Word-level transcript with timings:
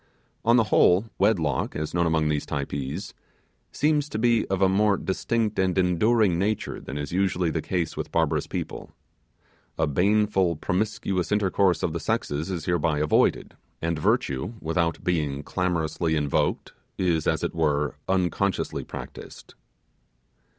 On 0.43 0.55
the 0.57 0.63
whole, 0.73 1.05
wedlock, 1.19 1.75
as 1.75 1.93
known 1.93 2.07
among 2.07 2.27
these 2.27 2.43
Typees, 2.43 3.13
seems 3.71 4.09
to 4.09 4.17
be 4.17 4.47
of 4.47 4.59
a 4.59 4.67
more 4.67 4.97
distinct 4.97 5.59
and 5.59 5.77
enduring 5.77 6.39
nature 6.39 6.81
than 6.81 6.97
is 6.97 7.11
usually 7.11 7.51
the 7.51 7.61
case 7.61 7.95
with 7.95 8.11
barbarous 8.11 8.47
people. 8.47 8.89
A 9.77 9.85
baneful 9.85 10.55
promiscuous 10.55 11.31
intercourse 11.31 11.83
of 11.83 11.93
the 11.93 11.99
sexes 11.99 12.49
is 12.49 12.65
hereby 12.65 12.97
avoided, 12.97 13.55
and 13.79 13.99
virtue, 13.99 14.53
without 14.59 15.03
being 15.03 15.43
clamorously 15.43 16.15
invoked, 16.15 16.73
is, 16.97 17.27
as 17.27 17.43
it 17.43 17.53
were, 17.53 17.93
unconsciously 18.09 18.83
practised. 18.83 19.53